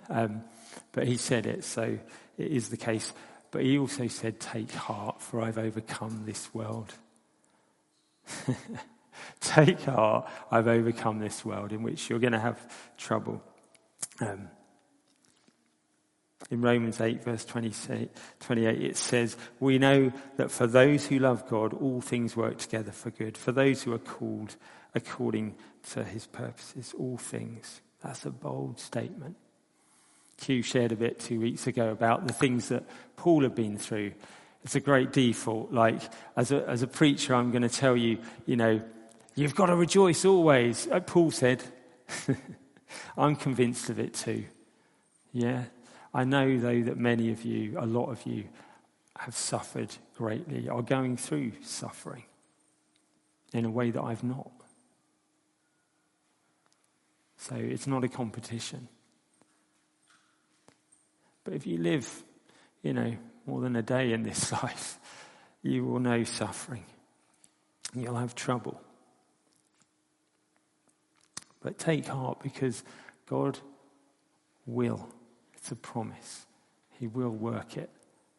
[0.09, 0.43] Um,
[0.91, 1.99] but he said it, so
[2.37, 3.13] it is the case.
[3.51, 6.93] But he also said, Take heart, for I've overcome this world.
[9.41, 12.59] Take heart, I've overcome this world in which you're going to have
[12.97, 13.41] trouble.
[14.19, 14.49] Um,
[16.49, 18.09] in Romans 8, verse 28,
[18.81, 23.11] it says, We know that for those who love God, all things work together for
[23.11, 23.37] good.
[23.37, 24.55] For those who are called
[24.95, 25.55] according
[25.91, 27.81] to his purposes, all things.
[28.01, 29.35] That's a bold statement.
[30.41, 32.85] Hugh shared a bit two weeks ago about the things that
[33.17, 34.13] Paul had been through.
[34.63, 35.71] It's a great default.
[35.71, 36.01] Like,
[36.35, 38.81] as a, as a preacher, I'm going to tell you, you know,
[39.35, 40.87] you've got to rejoice always.
[40.87, 41.63] Uh, Paul said,
[43.17, 44.45] I'm convinced of it too.
[45.31, 45.65] Yeah,
[46.13, 48.45] I know, though, that many of you, a lot of you,
[49.17, 52.23] have suffered greatly, are going through suffering.
[53.51, 54.51] in a way that I've not.
[57.37, 58.87] So it's not a competition.
[61.43, 62.23] But if you live,
[62.83, 64.99] you know, more than a day in this life,
[65.63, 66.85] you will know suffering.
[67.95, 68.79] You'll have trouble.
[71.61, 72.83] But take heart because
[73.25, 73.57] God
[74.65, 75.09] will.
[75.59, 76.45] It's a promise.
[76.99, 77.89] He will work it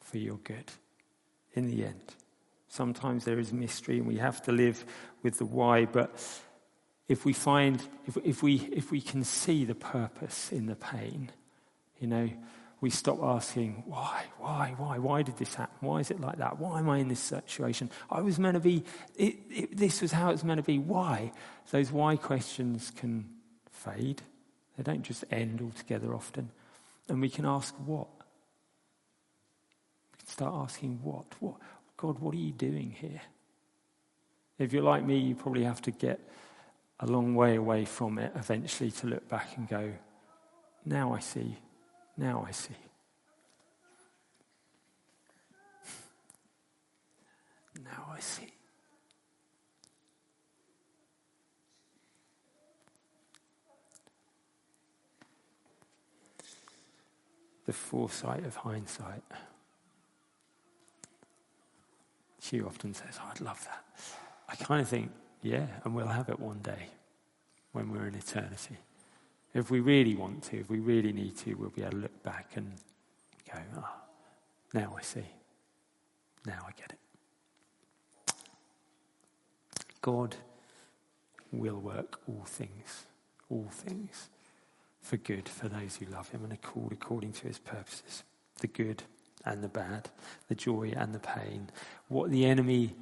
[0.01, 0.73] for your good
[1.55, 2.15] in the end.
[2.69, 4.85] Sometimes there is mystery and we have to live
[5.23, 6.11] with the why, but
[7.09, 11.31] if we find, if, if, we, if we can see the purpose in the pain,
[11.99, 12.31] you know,
[12.81, 15.77] we stop asking, why, why, why, why did this happen?
[15.87, 16.59] Why is it like that?
[16.59, 17.91] Why am I in this situation?
[18.11, 18.85] I was meant to be,
[19.17, 20.79] it, it, this was how it's meant to be.
[20.79, 21.33] Why?
[21.71, 23.29] Those why questions can
[23.71, 24.23] fade.
[24.79, 26.51] They don't just end altogether often.
[27.11, 28.07] And we can ask what?
[30.13, 31.27] We can start asking what?
[31.41, 31.57] What?
[31.97, 33.21] God, what are you doing here?
[34.61, 36.21] If you're like me, you probably have to get
[37.01, 39.93] a long way away from it eventually to look back and go,
[40.85, 41.59] now I see.
[42.17, 42.77] Now I see.
[47.85, 48.50] now I see.
[57.71, 59.23] The foresight of hindsight.
[62.41, 63.85] She often says, oh, I'd love that.
[64.49, 66.89] I kind of think, yeah, and we'll have it one day
[67.71, 68.77] when we're in eternity.
[69.55, 72.23] If we really want to, if we really need to, we'll be able to look
[72.25, 72.73] back and
[73.47, 74.09] go, ah, oh,
[74.75, 75.31] now I see.
[76.45, 78.35] Now I get it.
[80.03, 80.35] God
[81.53, 83.07] will work all things,
[83.49, 84.29] all things
[85.01, 88.23] for good for those who love him and are called according to his purposes.
[88.61, 89.03] The good
[89.45, 90.11] and the bad,
[90.49, 91.71] the joy and the pain.
[92.09, 92.95] What the enemy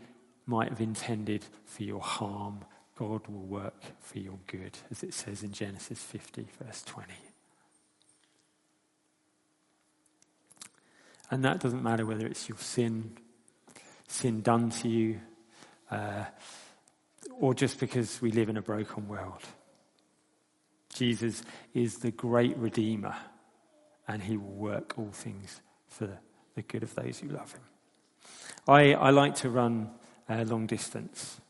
[0.46, 2.64] might have intended for your harm,
[2.96, 7.12] God will work for your good, as it says in Genesis 50, verse 20.
[11.30, 13.18] And that doesn't matter whether it's your sin,
[14.06, 15.20] sin done to you,
[15.90, 16.24] uh,
[17.38, 19.42] or just because we live in a broken world.
[20.94, 21.42] Jesus
[21.74, 23.14] is the great Redeemer,
[24.06, 26.18] and he will work all things for
[26.54, 27.62] the good of those who love him.
[28.66, 29.90] I, I like to run
[30.28, 31.40] uh, long distance.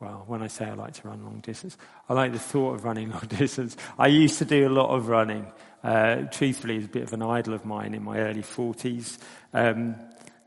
[0.00, 1.76] Well, when I say I like to run long distance,
[2.08, 3.76] I like the thought of running long distance.
[3.98, 5.52] I used to do a lot of running.
[5.84, 9.18] Uh, truthfully, it's a bit of an idol of mine in my early 40s.
[9.52, 9.96] Um,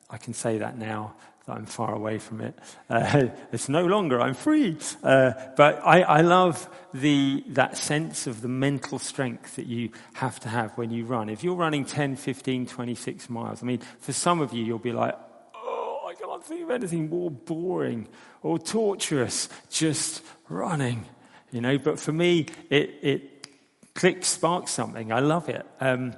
[0.10, 2.58] I can say that now that I'm far away from it.
[2.90, 4.78] Uh, it's no longer, I'm free.
[5.04, 10.40] Uh, but I, I, love the, that sense of the mental strength that you have
[10.42, 11.30] to have when you run.
[11.30, 14.92] If you're running 10, 15, 26 miles, I mean, for some of you, you'll be
[14.92, 15.16] like,
[15.56, 18.08] oh, I can't think of anything more boring
[18.42, 21.06] or torturous just running,
[21.52, 21.78] you know.
[21.78, 23.48] But for me, it, it
[23.94, 25.12] clicks, sparks something.
[25.12, 25.66] I love it.
[25.80, 26.16] Um,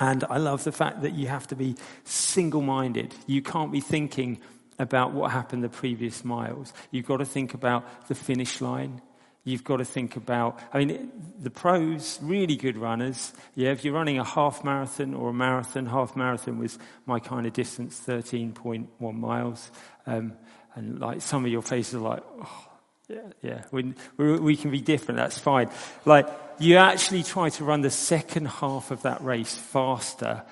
[0.00, 3.12] and I love the fact that you have to be single minded.
[3.26, 4.38] You can't be thinking
[4.78, 6.72] about what happened the previous miles.
[6.90, 9.02] You've got to think about the finish line.
[9.44, 11.10] You've got to think about, I mean,
[11.40, 13.32] the pros, really good runners.
[13.54, 17.46] Yeah, if you're running a half marathon or a marathon, half marathon was my kind
[17.46, 19.70] of distance, 13.1 miles.
[20.06, 20.34] Um,
[20.74, 22.68] and like some of your faces are like, oh,
[23.08, 25.70] yeah, yeah, we, we can be different, that's fine.
[26.04, 30.42] Like, you actually try to run the second half of that race faster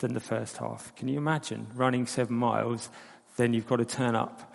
[0.00, 0.94] than the first half.
[0.96, 2.90] Can you imagine running seven miles?
[3.38, 4.52] Then you've got to turn up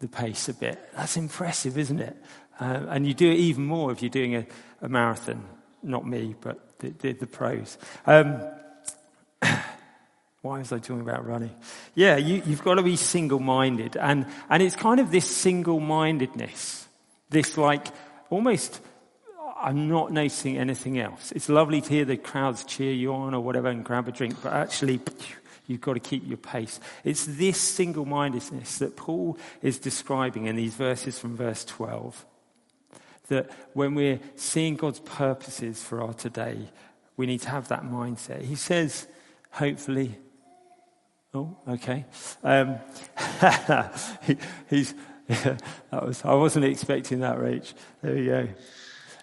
[0.00, 0.80] the pace a bit.
[0.96, 2.16] That's impressive, isn't it?
[2.60, 4.46] Uh, and you do it even more if you're doing a,
[4.82, 5.44] a marathon.
[5.80, 7.78] Not me, but the, the, the pros.
[8.04, 8.42] Um,
[10.42, 11.54] why was I talking about running?
[11.94, 13.96] Yeah, you, have got to be single minded.
[13.96, 16.88] And, and it's kind of this single mindedness,
[17.30, 17.86] this like
[18.28, 18.80] almost,
[19.56, 21.30] I'm not noticing anything else.
[21.30, 24.34] It's lovely to hear the crowds cheer you on or whatever and grab a drink,
[24.42, 24.98] but actually,
[25.66, 26.80] you've got to keep your pace.
[27.04, 32.24] It's this single mindedness that Paul is describing in these verses from verse 12
[33.28, 36.68] that when we're seeing God's purposes for our today,
[37.16, 38.42] we need to have that mindset.
[38.42, 39.06] He says,
[39.50, 40.16] hopefully,
[41.34, 42.04] oh, okay.
[42.42, 42.76] Um,
[44.22, 44.36] he,
[44.68, 44.94] he's,
[45.28, 45.56] yeah,
[45.90, 47.72] that was, I wasn't expecting that, Rach.
[48.02, 48.48] There we go.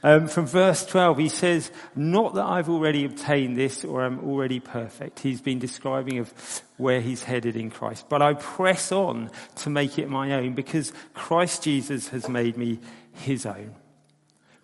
[0.06, 4.60] Um, from verse 12, he says, not that I've already obtained this or I'm already
[4.60, 5.20] perfect.
[5.20, 6.34] He's been describing of
[6.76, 8.10] where he's headed in Christ.
[8.10, 12.80] But I press on to make it my own because Christ Jesus has made me
[13.14, 13.76] his own.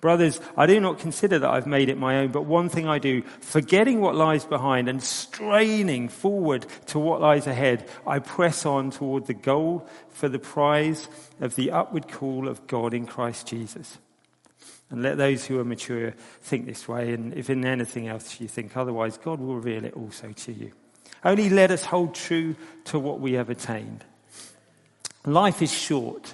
[0.02, 3.00] Brothers, I do not consider that I've made it my own, but one thing I
[3.00, 8.92] do, forgetting what lies behind and straining forward to what lies ahead, I press on
[8.92, 11.10] toward the goal for the prize
[11.42, 13.98] of the upward call of God in Christ Jesus.
[14.90, 16.12] And let those who are mature
[16.42, 19.94] think this way, and if in anything else you think otherwise, God will reveal it
[19.94, 20.72] also to you.
[21.24, 24.04] Only let us hold true to what we have attained.
[25.26, 26.34] Life is short.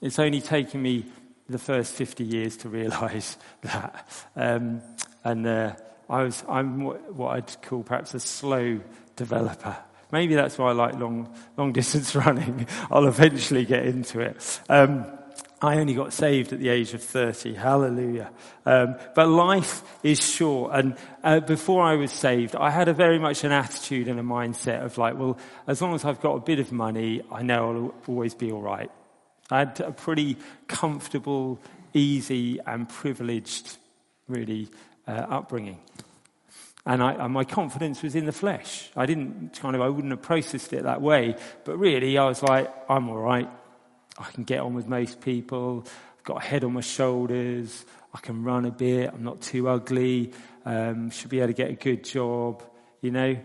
[0.00, 1.06] It's only taken me
[1.48, 4.08] the first 50 years to realize that.
[4.34, 4.82] Um,
[5.22, 5.74] and uh,
[6.08, 8.80] I was, I'm what I'd call perhaps a slow
[9.16, 9.76] developer.
[10.10, 12.66] Maybe that's why I like long, long distance running.
[12.90, 14.60] I'll eventually get into it.
[14.68, 15.06] Um,
[15.62, 17.54] I only got saved at the age of 30.
[17.54, 18.30] Hallelujah.
[18.66, 20.72] Um, but life is short.
[20.74, 24.24] And uh, before I was saved, I had a very much an attitude and a
[24.24, 25.38] mindset of like, well,
[25.68, 28.60] as long as I've got a bit of money, I know I'll always be all
[28.60, 28.90] right.
[29.50, 30.36] I had a pretty
[30.66, 31.60] comfortable,
[31.94, 33.76] easy, and privileged,
[34.26, 34.68] really,
[35.06, 35.78] uh, upbringing.
[36.84, 38.90] And, I, and, my confidence was in the flesh.
[38.96, 41.36] I didn't kind of, I wouldn't have processed it that way.
[41.64, 43.48] But really, I was like, I'm all right.
[44.18, 45.84] I can get on with most people.
[46.18, 47.84] I've got a head on my shoulders.
[48.14, 49.10] I can run a bit.
[49.12, 50.32] I'm not too ugly.
[50.64, 52.62] Um, should be able to get a good job,
[53.00, 53.36] you know.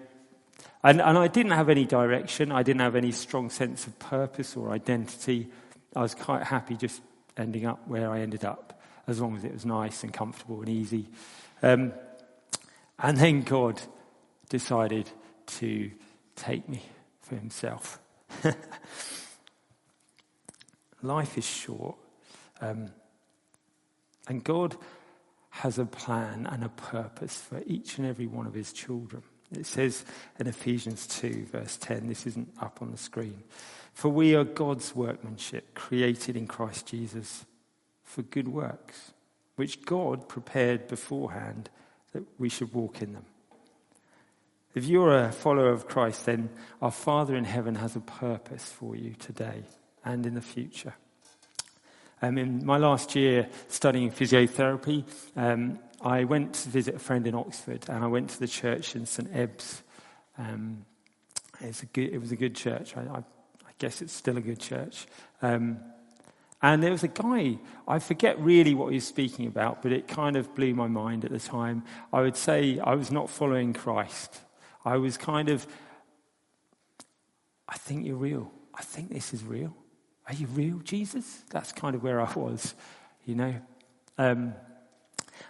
[0.83, 2.51] And, and I didn't have any direction.
[2.51, 5.49] I didn't have any strong sense of purpose or identity.
[5.95, 7.01] I was quite happy just
[7.35, 10.69] ending up where I ended up, as long as it was nice and comfortable and
[10.69, 11.07] easy.
[11.63, 11.93] Um,
[12.99, 13.81] and then God
[14.49, 15.09] decided
[15.47, 15.91] to
[16.35, 16.83] take me
[17.21, 17.99] for himself.
[21.01, 21.95] Life is short.
[22.61, 22.89] Um,
[24.27, 24.75] and God
[25.49, 29.23] has a plan and a purpose for each and every one of his children.
[29.51, 30.03] It says
[30.39, 33.43] in Ephesians 2, verse 10, this isn't up on the screen.
[33.93, 37.45] For we are God's workmanship, created in Christ Jesus
[38.03, 39.13] for good works,
[39.55, 41.69] which God prepared beforehand
[42.11, 43.25] that we should walk in them.
[44.75, 46.49] If you're a follower of Christ, then
[46.81, 49.63] our Father in heaven has a purpose for you today
[50.07, 50.95] and in the future.
[52.21, 55.03] Um, in my last year studying physiotherapy,
[55.35, 58.95] um, I went to visit a friend in Oxford and I went to the church
[58.95, 59.29] in St.
[59.35, 59.83] Ebbe's.
[60.37, 60.85] Um,
[61.93, 62.95] good, it was a good church.
[62.95, 65.07] I, I guess it's still a good church.
[65.41, 65.79] Um,
[66.61, 70.07] and there was a guy, I forget really what he was speaking about, but it
[70.07, 71.83] kind of blew my mind at the time.
[72.11, 74.39] I would say I was not following Christ.
[74.85, 75.67] I was kind of,
[77.67, 78.51] I think you're real.
[78.73, 79.75] I think this is real.
[80.27, 81.43] Are you real, Jesus?
[81.49, 82.75] That's kind of where I was,
[83.25, 83.55] you know.
[84.17, 84.53] Um,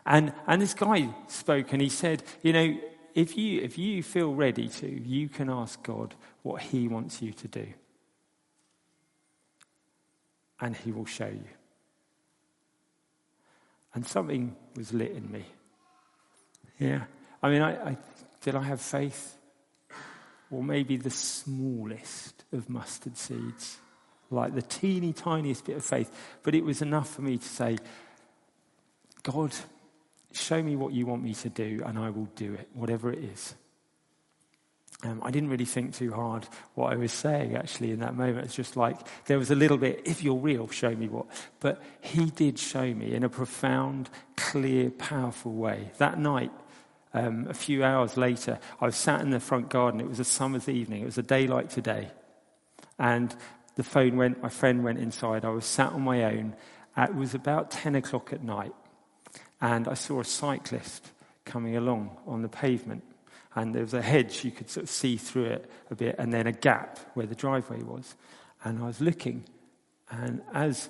[0.06, 2.78] and, and this guy spoke and he said, you know,
[3.16, 6.14] if you, if you feel ready to, you can ask God
[6.44, 7.68] what he wants you to do
[10.60, 11.48] and he will show you.
[13.94, 15.46] And something was lit in me.
[16.78, 17.04] Yeah.
[17.42, 17.98] I mean, I, I,
[18.42, 19.38] did I have faith?
[20.52, 23.78] Or maybe the smallest of mustard seeds,
[24.30, 26.12] like the teeny tiniest bit of faith.
[26.44, 27.78] But it was enough for me to say,
[29.24, 29.54] God,
[30.34, 33.20] show me what you want me to do, and I will do it, whatever it
[33.20, 33.56] is.
[35.04, 38.46] Um, I didn't really think too hard what I was saying actually in that moment.
[38.46, 41.28] It's just like there was a little bit, if you're real, show me what.
[41.60, 45.92] But he did show me in a profound, clear, powerful way.
[46.00, 46.52] That night,
[47.14, 50.02] um, a few hours later, I was sat in the front garden.
[50.02, 52.10] It was a summer's evening, it was a day like today.
[52.98, 53.36] And
[53.78, 55.46] the phone went, my friend went inside.
[55.46, 56.56] I was sat on my own.
[56.98, 58.74] It was about 10 o'clock at night.
[59.62, 61.12] And I saw a cyclist
[61.46, 63.04] coming along on the pavement
[63.58, 66.32] and there was a hedge, you could sort of see through it a bit, and
[66.32, 68.16] then a gap where the driveway was.
[68.64, 69.46] And I was looking,
[70.12, 70.90] and as,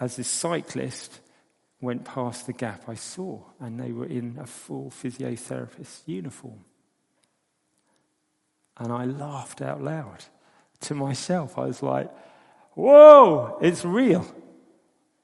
[0.00, 1.20] as this cyclist
[1.82, 6.64] went past the gap, I saw, and they were in a full physiotherapist uniform.
[8.78, 10.24] And I laughed out loud
[10.82, 11.58] to myself.
[11.58, 12.10] I was like,
[12.74, 14.26] whoa, it's real.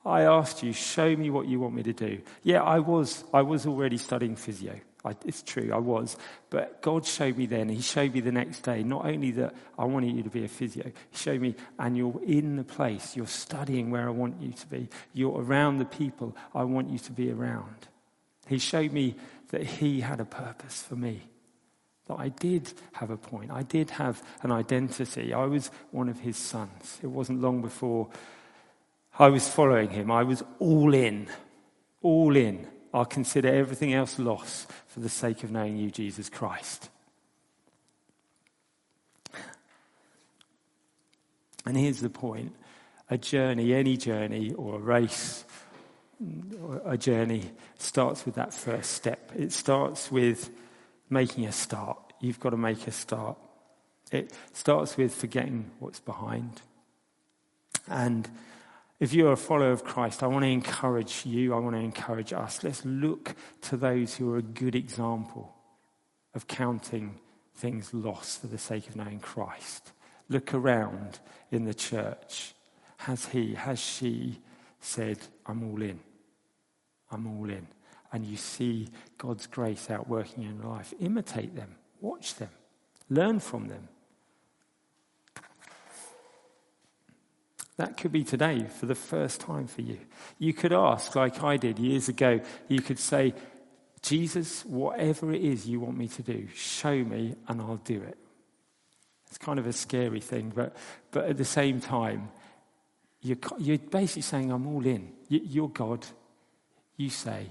[0.04, 2.20] I asked you, show me what you want me to do.
[2.42, 4.80] Yeah, I was, I was already studying physio.
[5.04, 6.16] I, it's true, I was.
[6.50, 9.84] But God showed me then, He showed me the next day, not only that I
[9.84, 13.26] wanted you to be a physio, He showed me, and you're in the place, you're
[13.26, 17.12] studying where I want you to be, you're around the people I want you to
[17.12, 17.88] be around.
[18.46, 19.16] He showed me
[19.48, 21.22] that He had a purpose for me.
[22.12, 25.32] That I did have a point, I did have an identity.
[25.32, 26.98] I was one of His sons.
[27.02, 28.08] It wasn't long before
[29.18, 31.28] I was following Him, I was all in,
[32.02, 32.66] all in.
[32.94, 36.90] I'll consider everything else loss for the sake of knowing you, Jesus Christ.
[41.64, 42.54] And here's the point
[43.08, 45.44] a journey, any journey or a race,
[46.84, 49.32] a journey starts with that first step.
[49.36, 50.50] It starts with
[51.12, 51.98] making a start.
[52.20, 53.36] You've got to make a start.
[54.10, 56.62] It starts with forgetting what's behind.
[57.88, 58.28] And
[58.98, 62.32] if you're a follower of Christ, I want to encourage you, I want to encourage
[62.32, 62.62] us.
[62.62, 65.54] Let's look to those who are a good example
[66.34, 67.18] of counting
[67.54, 69.92] things lost for the sake of knowing Christ.
[70.28, 71.18] Look around
[71.50, 72.54] in the church.
[72.98, 74.40] Has he, has she
[74.80, 76.00] said, I'm all in?
[77.10, 77.66] I'm all in.
[78.12, 80.92] And you see God's grace out working in your life.
[81.00, 82.50] Imitate them, watch them,
[83.08, 83.88] learn from them.
[87.78, 89.98] That could be today for the first time for you.
[90.38, 93.34] You could ask, like I did years ago, you could say,
[94.02, 98.18] Jesus, whatever it is you want me to do, show me and I'll do it.
[99.28, 100.76] It's kind of a scary thing, but,
[101.10, 102.28] but at the same time,
[103.22, 105.10] you're, you're basically saying, I'm all in.
[105.28, 106.04] You're God.
[106.96, 107.46] You say,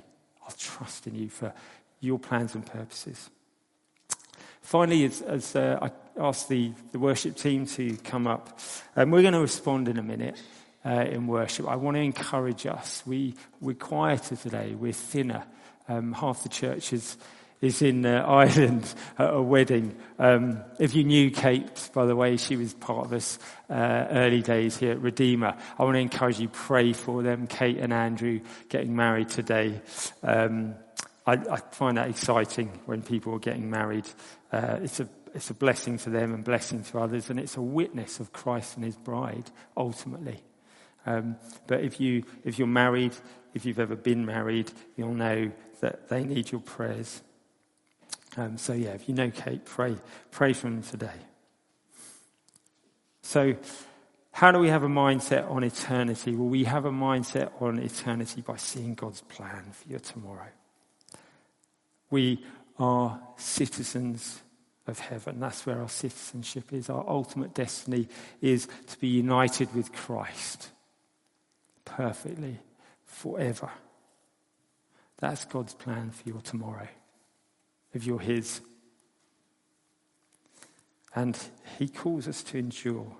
[0.51, 1.53] I'll trust in you for
[2.01, 3.29] your plans and purposes.
[4.61, 5.91] Finally, as, as uh, I
[6.21, 8.59] ask the, the worship team to come up,
[8.95, 10.35] um, we're going to respond in a minute
[10.85, 11.67] uh, in worship.
[11.67, 13.03] I want to encourage us.
[13.05, 15.43] We, we're quieter today, we're thinner.
[15.87, 17.17] Um, half the church is,
[17.61, 19.95] is in uh, Ireland at a wedding.
[20.19, 23.39] Um, if you knew Kate, by the way, she was part of us
[23.69, 25.55] uh, early days here at Redeemer.
[25.77, 27.47] I want to encourage you pray for them.
[27.47, 29.81] Kate and Andrew getting married today.
[30.23, 30.75] Um,
[31.25, 34.09] I, I, find that exciting when people are getting married.
[34.51, 37.61] Uh, it's a it's a blessing to them and blessing to others, and it's a
[37.61, 40.43] witness of Christ and His bride ultimately.
[41.05, 41.37] Um,
[41.67, 43.15] but if you if you're married,
[43.53, 47.21] if you've ever been married, you'll know that they need your prayers.
[48.37, 49.97] Um, so yeah, if you know Kate, pray
[50.31, 51.19] pray for him today.
[53.21, 53.55] So.
[54.33, 56.33] How do we have a mindset on eternity?
[56.33, 60.47] Well, we have a mindset on eternity by seeing God's plan for your tomorrow.
[62.09, 62.41] We
[62.79, 64.41] are citizens
[64.87, 65.39] of heaven.
[65.39, 66.89] That's where our citizenship is.
[66.89, 68.07] Our ultimate destiny
[68.41, 70.71] is to be united with Christ
[71.85, 72.57] perfectly,
[73.05, 73.69] forever.
[75.17, 76.87] That's God's plan for your tomorrow,
[77.93, 78.61] if you're His.
[81.15, 81.37] And
[81.77, 83.15] He calls us to endure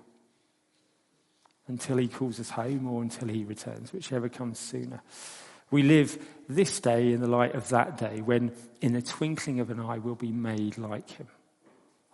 [1.68, 5.02] until He calls us home or until He returns, whichever comes sooner.
[5.70, 6.18] We live
[6.48, 9.98] this day in the light of that day when, in the twinkling of an eye,
[9.98, 11.28] we'll be made like Him.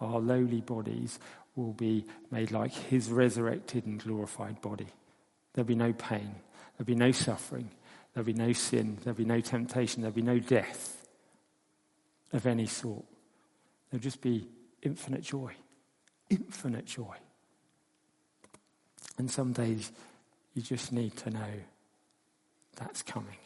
[0.01, 1.19] Our lowly bodies
[1.57, 4.87] will be made like His resurrected and glorified body.
[5.53, 6.37] There'll be no pain,
[6.77, 7.71] there'll be no suffering,
[8.15, 10.98] there'll be no sin, there'll be no temptation, there'll be no death
[12.33, 13.05] of any sort.
[13.91, 14.49] There'll just be
[14.83, 15.53] infinite joy.
[16.31, 17.17] Infinite joy.
[19.17, 19.91] And some days
[20.55, 21.51] you just need to know
[22.77, 23.37] that's coming.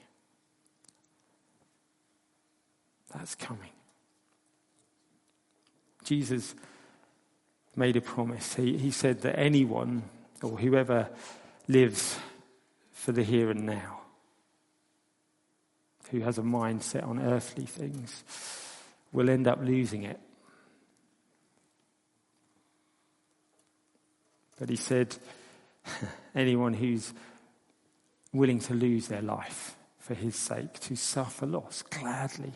[3.15, 3.71] That's coming.
[6.05, 6.55] Jesus
[7.77, 8.55] made a promise.
[8.55, 10.03] He, he said that anyone
[10.43, 11.09] or whoever
[11.69, 12.19] lives
[12.93, 14.01] for the here and now,
[16.11, 18.23] who has a mindset on earthly things,
[19.13, 20.19] will end up losing it.
[24.59, 25.17] But he said,
[26.35, 27.13] anyone who's
[28.33, 32.53] willing to lose their life for his sake, to suffer loss gladly,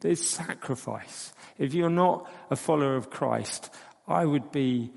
[0.00, 1.32] there's sacrifice.
[1.58, 3.72] If you're not a follower of Christ,
[4.08, 4.90] I would be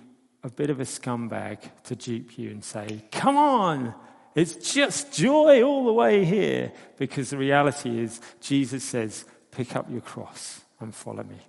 [0.43, 3.93] a bit of a scumbag to dupe you and say, come on,
[4.35, 6.71] it's just joy all the way here.
[6.97, 9.25] Because the reality is, Jesus says,
[9.55, 11.39] pick up your cross and follow me.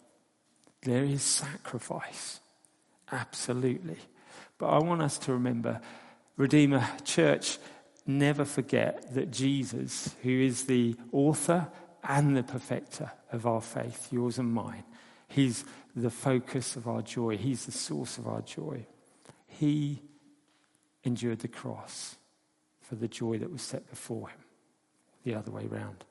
[0.83, 2.41] There is sacrifice.
[3.11, 3.99] Absolutely.
[4.59, 5.81] But I want us to remember,
[6.37, 7.59] Redeemer Church,
[8.07, 11.67] never forget that Jesus, who is the author
[12.05, 14.85] and the perfecter of our faith, yours and mine.
[15.27, 15.65] He's
[15.97, 18.87] the focus of our joy, He's the source of our joy.
[19.49, 20.01] He
[21.03, 22.17] endured the cross
[22.81, 24.39] for the joy that was set before Him,
[25.25, 26.05] the other way round.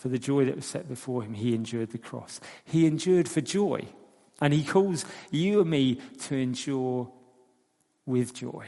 [0.00, 2.40] For the joy that was set before Him, He endured the cross.
[2.64, 3.84] He endured for joy.
[4.40, 7.12] And He calls you and me to endure
[8.06, 8.66] with joy.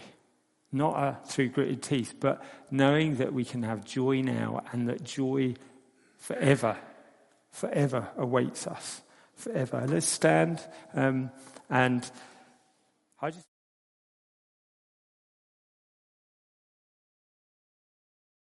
[0.73, 5.05] Not uh, through gritted teeth, but knowing that we can have joy now and that
[5.05, 5.55] joy
[6.19, 6.77] forever,
[7.51, 9.01] forever awaits us.
[9.35, 9.87] Forever.
[9.89, 10.61] Let's stand
[10.93, 11.31] um,
[11.71, 12.09] and
[13.23, 13.52] I just.